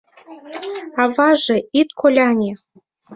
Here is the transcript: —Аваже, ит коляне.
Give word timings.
—Аваже, 1.03 1.57
ит 1.79 1.89
коляне. 1.99 2.51